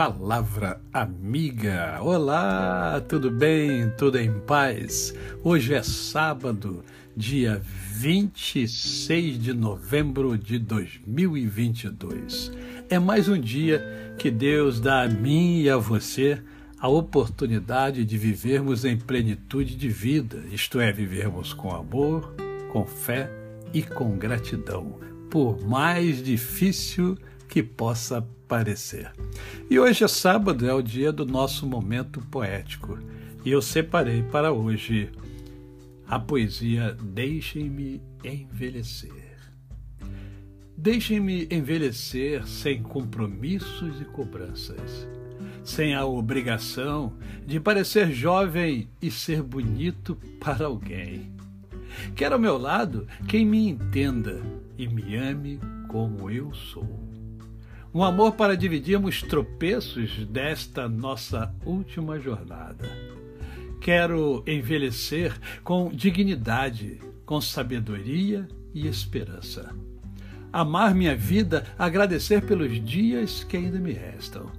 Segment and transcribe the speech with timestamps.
[0.00, 1.98] Palavra Amiga.
[2.00, 3.90] Olá, tudo bem?
[3.98, 5.14] Tudo em paz?
[5.44, 6.82] Hoje é sábado,
[7.14, 7.60] dia
[7.98, 12.50] 26 de novembro de 2022.
[12.88, 16.42] É mais um dia que Deus dá a mim e a você
[16.78, 22.34] a oportunidade de vivermos em plenitude de vida, isto é, vivermos com amor,
[22.72, 23.30] com fé
[23.74, 24.98] e com gratidão,
[25.28, 27.18] por mais difícil
[27.50, 29.10] que possa parecer.
[29.68, 32.96] E hoje é sábado, é o dia do nosso momento poético,
[33.44, 35.10] e eu separei para hoje
[36.06, 39.36] a poesia Deixem-me envelhecer.
[40.76, 45.08] Deixem-me envelhecer sem compromissos e cobranças,
[45.64, 51.32] sem a obrigação de parecer jovem e ser bonito para alguém.
[52.14, 54.40] Quero ao meu lado quem me entenda
[54.78, 57.09] e me ame como eu sou.
[57.92, 62.88] Um amor para dividirmos tropeços desta nossa última jornada.
[63.80, 69.74] Quero envelhecer com dignidade, com sabedoria e esperança
[70.52, 74.50] amar minha vida, agradecer pelos dias que ainda me restam.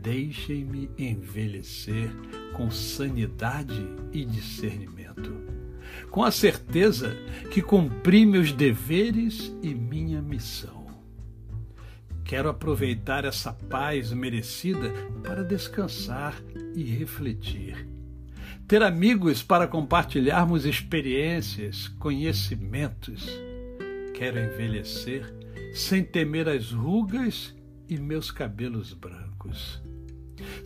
[0.00, 2.10] Deixem-me envelhecer
[2.54, 5.34] com sanidade e discernimento,
[6.10, 7.16] com a certeza
[7.50, 10.77] que cumpri meus deveres e minha missão.
[12.28, 14.92] Quero aproveitar essa paz merecida
[15.24, 16.34] para descansar
[16.74, 17.88] e refletir.
[18.68, 23.26] Ter amigos para compartilharmos experiências, conhecimentos
[24.12, 25.32] quero envelhecer
[25.72, 27.54] sem temer as rugas
[27.88, 29.80] e meus cabelos brancos.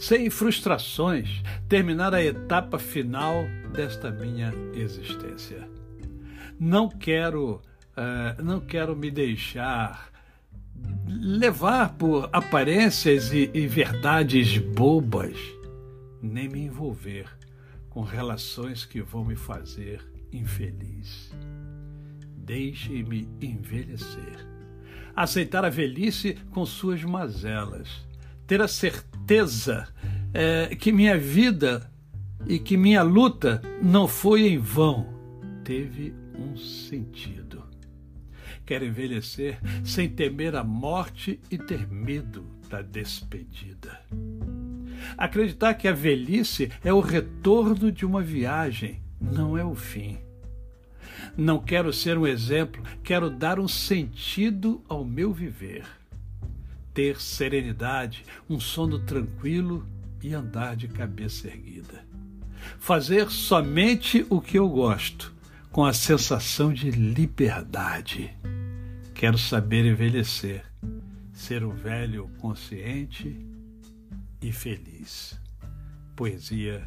[0.00, 5.68] Sem frustrações, terminar a etapa final desta minha existência.
[6.58, 7.62] Não quero,
[7.96, 10.11] uh, não quero me deixar
[11.20, 15.36] levar por aparências e, e verdades bobas,
[16.22, 17.26] nem me envolver
[17.90, 20.00] com relações que vão me fazer
[20.32, 21.32] infeliz.
[22.36, 24.46] Deixe-me envelhecer.
[25.14, 27.88] Aceitar a velhice com suas mazelas.
[28.46, 29.86] Ter a certeza
[30.32, 31.90] é, que minha vida
[32.46, 35.06] e que minha luta não foi em vão.
[35.62, 37.62] Teve um sentido.
[38.64, 44.00] Quero envelhecer sem temer a morte e ter medo da despedida.
[45.16, 50.18] Acreditar que a velhice é o retorno de uma viagem, não é o fim.
[51.36, 55.84] Não quero ser um exemplo, quero dar um sentido ao meu viver.
[56.92, 59.86] Ter serenidade, um sono tranquilo
[60.22, 62.04] e andar de cabeça erguida.
[62.78, 65.32] Fazer somente o que eu gosto,
[65.72, 68.36] com a sensação de liberdade.
[69.14, 70.62] Quero saber envelhecer,
[71.32, 73.34] ser um velho consciente
[74.42, 75.40] e feliz.
[76.14, 76.84] Poesia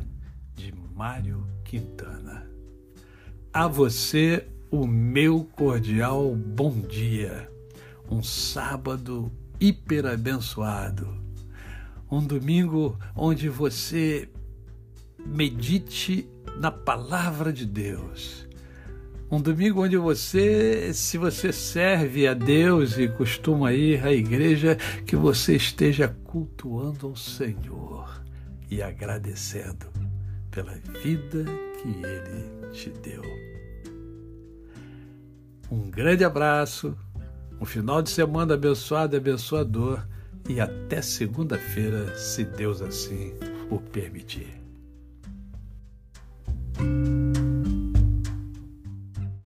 [0.56, 2.47] de Mário Quintana.
[3.51, 7.50] A você o meu cordial bom dia.
[8.09, 11.07] Um sábado hiper abençoado.
[12.12, 14.29] Um domingo onde você
[15.25, 16.29] medite
[16.59, 18.45] na palavra de Deus.
[19.30, 25.16] Um domingo onde você, se você serve a Deus e costuma ir à igreja, que
[25.16, 28.24] você esteja cultuando ao Senhor
[28.69, 29.88] e agradecendo
[30.52, 31.44] pela vida
[31.81, 33.24] que Ele te deu.
[35.72, 36.96] Um grande abraço,
[37.59, 40.06] um final de semana abençoado e abençoador
[40.47, 43.34] e até segunda-feira, se Deus assim
[43.72, 44.62] o permitir.